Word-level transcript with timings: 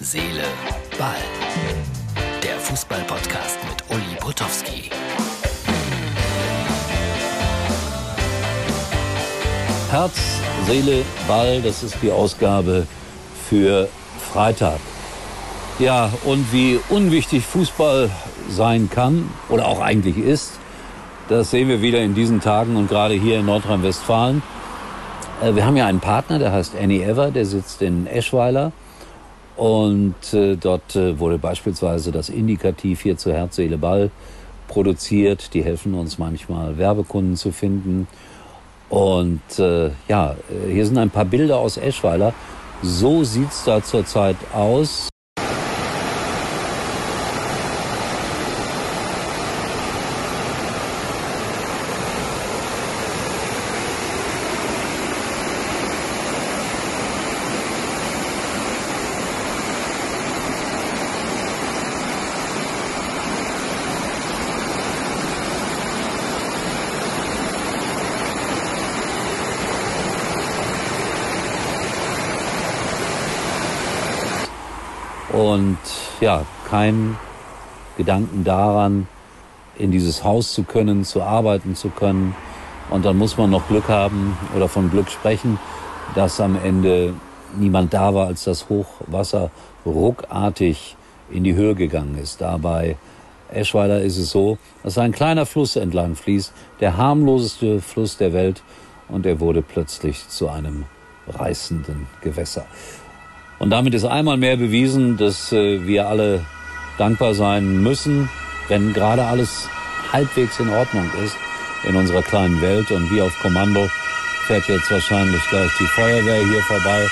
Seele, 0.00 0.44
Ball. 0.96 1.16
Der 2.40 2.54
Fußball-Podcast 2.60 3.58
mit 3.68 3.82
Uli 3.90 4.14
Potowski. 4.20 4.90
Herz, 9.90 10.12
Seele, 10.68 11.02
Ball, 11.26 11.60
das 11.62 11.82
ist 11.82 11.96
die 12.00 12.12
Ausgabe 12.12 12.86
für 13.48 13.88
Freitag. 14.32 14.78
Ja, 15.80 16.12
und 16.24 16.52
wie 16.52 16.78
unwichtig 16.90 17.44
Fußball 17.44 18.08
sein 18.48 18.88
kann 18.88 19.28
oder 19.48 19.66
auch 19.66 19.80
eigentlich 19.80 20.16
ist, 20.16 20.60
das 21.28 21.50
sehen 21.50 21.66
wir 21.66 21.82
wieder 21.82 21.98
in 21.98 22.14
diesen 22.14 22.40
Tagen 22.40 22.76
und 22.76 22.88
gerade 22.88 23.14
hier 23.14 23.40
in 23.40 23.46
Nordrhein-Westfalen. 23.46 24.44
Äh, 25.42 25.56
wir 25.56 25.66
haben 25.66 25.76
ja 25.76 25.86
einen 25.86 25.98
Partner, 25.98 26.38
der 26.38 26.52
heißt 26.52 26.74
Annie 26.80 27.02
Ever, 27.02 27.32
der 27.32 27.46
sitzt 27.46 27.82
in 27.82 28.06
Eschweiler. 28.06 28.70
Und 29.58 30.14
äh, 30.34 30.54
dort 30.54 30.94
äh, 30.94 31.18
wurde 31.18 31.36
beispielsweise 31.36 32.12
das 32.12 32.28
Indikativ 32.28 33.00
hier 33.00 33.16
zu 33.16 33.32
Herz, 33.32 33.56
Seele, 33.56 33.76
Ball 33.76 34.12
produziert. 34.68 35.52
Die 35.52 35.64
helfen 35.64 35.94
uns 35.94 36.16
manchmal, 36.16 36.78
Werbekunden 36.78 37.34
zu 37.34 37.50
finden. 37.50 38.06
Und 38.88 39.58
äh, 39.58 39.90
ja, 40.06 40.36
äh, 40.48 40.72
hier 40.72 40.86
sind 40.86 40.96
ein 40.96 41.10
paar 41.10 41.24
Bilder 41.24 41.58
aus 41.58 41.76
Eschweiler. 41.76 42.34
So 42.82 43.24
sieht's 43.24 43.64
da 43.64 43.82
zurzeit 43.82 44.36
aus. 44.54 45.08
Und 75.32 75.78
ja, 76.20 76.44
kein 76.68 77.16
Gedanken 77.96 78.44
daran, 78.44 79.08
in 79.76 79.90
dieses 79.90 80.24
Haus 80.24 80.52
zu 80.52 80.64
können, 80.64 81.04
zu 81.04 81.22
arbeiten 81.22 81.74
zu 81.74 81.90
können. 81.90 82.34
Und 82.90 83.04
dann 83.04 83.18
muss 83.18 83.36
man 83.36 83.50
noch 83.50 83.68
Glück 83.68 83.88
haben 83.88 84.36
oder 84.56 84.68
von 84.68 84.90
Glück 84.90 85.10
sprechen, 85.10 85.58
dass 86.14 86.40
am 86.40 86.56
Ende 86.56 87.14
niemand 87.58 87.92
da 87.92 88.14
war, 88.14 88.26
als 88.26 88.44
das 88.44 88.68
Hochwasser 88.68 89.50
ruckartig 89.84 90.96
in 91.30 91.44
die 91.44 91.54
Höhe 91.54 91.74
gegangen 91.74 92.18
ist. 92.18 92.40
Dabei 92.40 92.96
Eschweiler 93.50 94.02
ist 94.02 94.18
es 94.18 94.30
so, 94.30 94.58
dass 94.82 94.98
ein 94.98 95.12
kleiner 95.12 95.46
Fluss 95.46 95.76
entlang 95.76 96.16
fließt, 96.16 96.52
der 96.80 96.96
harmloseste 96.96 97.80
Fluss 97.80 98.16
der 98.16 98.32
Welt, 98.32 98.62
und 99.08 99.24
er 99.24 99.40
wurde 99.40 99.62
plötzlich 99.62 100.28
zu 100.28 100.50
einem 100.50 100.84
reißenden 101.26 102.06
Gewässer. 102.20 102.66
Und 103.58 103.70
damit 103.70 103.94
ist 103.94 104.04
einmal 104.04 104.36
mehr 104.36 104.56
bewiesen, 104.56 105.16
dass 105.16 105.52
äh, 105.52 105.86
wir 105.86 106.08
alle 106.08 106.44
dankbar 106.96 107.34
sein 107.34 107.82
müssen, 107.82 108.28
wenn 108.68 108.92
gerade 108.92 109.24
alles 109.24 109.68
halbwegs 110.12 110.58
in 110.60 110.68
Ordnung 110.68 111.10
ist 111.24 111.36
in 111.84 111.96
unserer 111.96 112.22
kleinen 112.22 112.60
Welt. 112.60 112.90
Und 112.90 113.10
wie 113.10 113.20
auf 113.20 113.32
Kommando 113.40 113.88
fährt 114.46 114.66
jetzt 114.68 114.90
wahrscheinlich 114.90 115.42
gleich 115.50 115.70
die 115.78 115.86
Feuerwehr 115.86 116.44
hier 116.44 116.62
vorbei. 116.62 117.06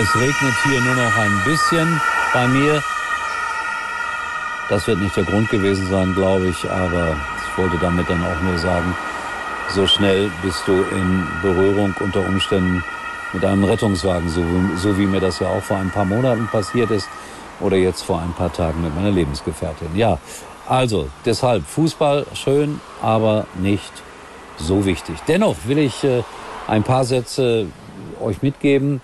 Es 0.00 0.14
regnet 0.14 0.54
hier 0.64 0.80
nur 0.80 0.94
noch 0.94 1.16
ein 1.16 1.42
bisschen 1.44 2.00
bei 2.32 2.46
mir. 2.48 2.82
Das 4.68 4.86
wird 4.86 5.00
nicht 5.00 5.16
der 5.16 5.24
Grund 5.24 5.50
gewesen 5.50 5.86
sein, 5.90 6.14
glaube 6.14 6.48
ich, 6.48 6.70
aber 6.70 7.16
ich 7.36 7.58
wollte 7.58 7.76
damit 7.78 8.08
dann 8.08 8.24
auch 8.24 8.40
nur 8.42 8.56
sagen, 8.58 8.96
so 9.68 9.86
schnell 9.86 10.30
bist 10.42 10.62
du 10.66 10.72
in 10.72 11.26
Berührung 11.42 11.94
unter 12.00 12.20
Umständen 12.20 12.82
mit 13.32 13.44
einem 13.44 13.64
Rettungswagen, 13.64 14.28
so, 14.28 14.42
so 14.76 14.98
wie 14.98 15.06
mir 15.06 15.20
das 15.20 15.38
ja 15.38 15.48
auch 15.48 15.62
vor 15.62 15.78
ein 15.78 15.90
paar 15.90 16.04
Monaten 16.04 16.48
passiert 16.48 16.90
ist 16.90 17.08
oder 17.60 17.76
jetzt 17.76 18.02
vor 18.02 18.20
ein 18.20 18.32
paar 18.32 18.52
Tagen 18.52 18.82
mit 18.82 18.94
meiner 18.94 19.10
Lebensgefährtin. 19.10 19.88
Ja, 19.94 20.18
also 20.68 21.08
deshalb 21.24 21.64
Fußball 21.66 22.26
schön, 22.34 22.80
aber 23.00 23.46
nicht 23.60 23.92
so 24.58 24.84
wichtig. 24.84 25.16
Dennoch 25.26 25.56
will 25.66 25.78
ich 25.78 26.04
äh, 26.04 26.22
ein 26.66 26.82
paar 26.82 27.04
Sätze 27.04 27.66
euch 28.20 28.42
mitgeben. 28.42 29.00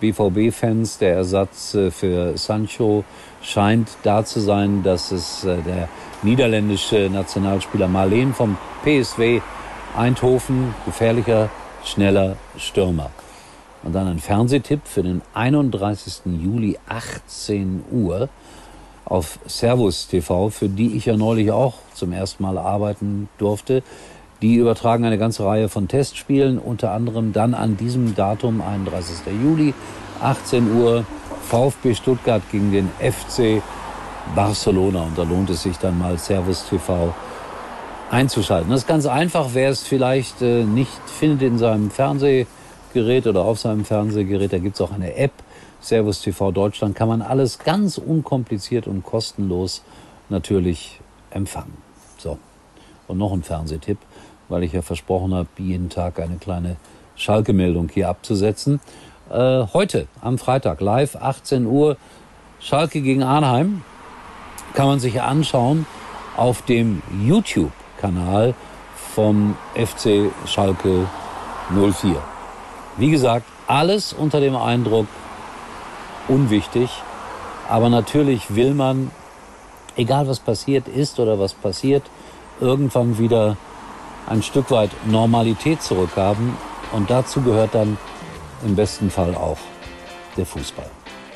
BVB-Fans, 0.00 0.98
der 0.98 1.14
Ersatz 1.14 1.74
äh, 1.74 1.90
für 1.90 2.36
Sancho 2.36 3.04
scheint 3.42 3.88
da 4.02 4.24
zu 4.24 4.40
sein, 4.40 4.82
dass 4.82 5.12
es 5.12 5.44
äh, 5.44 5.58
der 5.62 5.88
niederländische 6.22 7.08
Nationalspieler 7.12 7.88
Marleen 7.88 8.34
vom 8.34 8.56
PSW 8.84 9.40
Eindhoven, 9.96 10.74
gefährlicher, 10.86 11.50
schneller 11.84 12.36
Stürmer. 12.56 13.10
Und 13.82 13.94
dann 13.94 14.06
ein 14.06 14.18
Fernsehtipp 14.18 14.82
für 14.84 15.02
den 15.02 15.22
31. 15.34 16.22
Juli 16.40 16.78
18 16.88 17.84
Uhr 17.90 18.28
auf 19.04 19.38
Servus 19.46 20.06
TV, 20.06 20.50
für 20.50 20.68
die 20.68 20.96
ich 20.96 21.06
ja 21.06 21.16
neulich 21.16 21.50
auch 21.50 21.74
zum 21.94 22.12
ersten 22.12 22.42
Mal 22.42 22.58
arbeiten 22.58 23.28
durfte. 23.38 23.82
Die 24.40 24.54
übertragen 24.54 25.04
eine 25.04 25.18
ganze 25.18 25.44
Reihe 25.44 25.68
von 25.68 25.88
Testspielen, 25.88 26.58
unter 26.58 26.92
anderem 26.92 27.32
dann 27.32 27.54
an 27.54 27.76
diesem 27.76 28.14
Datum, 28.14 28.60
31. 28.60 29.18
Juli, 29.42 29.74
18 30.20 30.76
Uhr, 30.76 31.04
VfB 31.48 31.94
Stuttgart 31.94 32.42
gegen 32.50 32.72
den 32.72 32.90
FC 32.98 33.62
Barcelona. 34.34 35.02
Und 35.02 35.18
da 35.18 35.22
lohnt 35.24 35.50
es 35.50 35.62
sich 35.62 35.76
dann 35.78 35.98
mal 35.98 36.18
Servus 36.18 36.68
TV 36.68 37.14
einzuschalten. 38.10 38.70
Das 38.70 38.80
ist 38.80 38.86
ganz 38.86 39.06
einfach, 39.06 39.50
wer 39.52 39.70
es 39.70 39.82
vielleicht 39.82 40.42
äh, 40.42 40.64
nicht 40.64 40.90
findet 41.06 41.42
in 41.42 41.58
seinem 41.58 41.90
Fernseh 41.90 42.46
Gerät 42.92 43.26
oder 43.26 43.44
auf 43.44 43.58
seinem 43.58 43.84
Fernsehgerät. 43.84 44.52
Da 44.52 44.58
gibt 44.58 44.76
es 44.76 44.80
auch 44.80 44.92
eine 44.92 45.16
App, 45.16 45.32
Servus 45.80 46.22
TV 46.22 46.52
Deutschland, 46.52 46.94
kann 46.94 47.08
man 47.08 47.22
alles 47.22 47.58
ganz 47.58 47.98
unkompliziert 47.98 48.86
und 48.86 49.02
kostenlos 49.04 49.82
natürlich 50.28 51.00
empfangen. 51.30 51.76
So, 52.18 52.38
und 53.08 53.18
noch 53.18 53.32
ein 53.32 53.42
Fernsehtipp, 53.42 53.98
weil 54.48 54.62
ich 54.62 54.72
ja 54.72 54.82
versprochen 54.82 55.34
habe, 55.34 55.48
jeden 55.58 55.88
Tag 55.88 56.20
eine 56.20 56.36
kleine 56.36 56.76
Schalke-Meldung 57.16 57.88
hier 57.92 58.08
abzusetzen. 58.08 58.80
Äh, 59.30 59.66
heute, 59.72 60.06
am 60.20 60.38
Freitag, 60.38 60.80
live, 60.80 61.16
18 61.16 61.66
Uhr, 61.66 61.96
Schalke 62.60 63.00
gegen 63.00 63.22
Arnheim, 63.22 63.82
kann 64.74 64.86
man 64.86 65.00
sich 65.00 65.20
anschauen 65.20 65.86
auf 66.36 66.62
dem 66.62 67.02
YouTube-Kanal 67.24 68.54
vom 69.14 69.56
FC 69.74 70.30
Schalke 70.46 71.06
04. 71.70 72.31
Wie 72.96 73.10
gesagt, 73.10 73.46
alles 73.66 74.12
unter 74.12 74.40
dem 74.40 74.56
Eindruck 74.56 75.06
unwichtig. 76.28 76.90
Aber 77.68 77.88
natürlich 77.88 78.54
will 78.54 78.74
man, 78.74 79.10
egal 79.96 80.28
was 80.28 80.40
passiert 80.40 80.88
ist 80.88 81.18
oder 81.18 81.38
was 81.38 81.54
passiert, 81.54 82.02
irgendwann 82.60 83.18
wieder 83.18 83.56
ein 84.28 84.42
Stück 84.42 84.70
weit 84.70 84.90
Normalität 85.06 85.82
zurückhaben. 85.82 86.56
Und 86.92 87.10
dazu 87.10 87.40
gehört 87.40 87.74
dann 87.74 87.96
im 88.64 88.76
besten 88.76 89.10
Fall 89.10 89.34
auch 89.34 89.58
der 90.36 90.44
Fußball. 90.44 90.90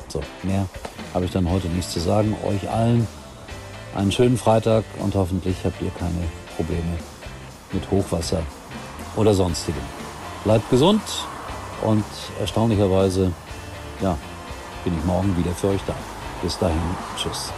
So, 0.07 0.21
mehr 0.43 0.67
habe 1.13 1.25
ich 1.25 1.31
dann 1.31 1.49
heute 1.49 1.67
nichts 1.67 1.91
zu 1.93 1.99
sagen. 1.99 2.35
Euch 2.47 2.69
allen 2.69 3.07
einen 3.95 4.11
schönen 4.11 4.37
Freitag 4.37 4.83
und 4.99 5.15
hoffentlich 5.15 5.57
habt 5.63 5.81
ihr 5.81 5.89
keine 5.97 6.23
Probleme 6.55 6.97
mit 7.71 7.89
Hochwasser 7.89 8.43
oder 9.15 9.33
sonstigem. 9.33 9.81
Bleibt 10.43 10.69
gesund 10.69 11.01
und 11.81 12.05
erstaunlicherweise, 12.39 13.31
ja, 14.01 14.17
bin 14.83 14.97
ich 14.97 15.05
morgen 15.05 15.35
wieder 15.37 15.51
für 15.51 15.69
euch 15.69 15.81
da. 15.85 15.93
Bis 16.41 16.57
dahin, 16.57 16.79
tschüss. 17.17 17.51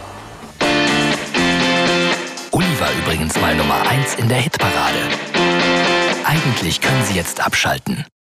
Uli 2.50 2.80
war 2.80 2.88
übrigens 3.02 3.38
mal 3.40 3.54
Nummer 3.54 3.80
1 3.88 4.16
in 4.16 4.28
der 4.28 4.38
Hitparade. 4.38 4.98
Eigentlich 6.24 6.80
können 6.80 7.04
Sie 7.04 7.14
jetzt 7.14 7.44
abschalten. 7.44 8.04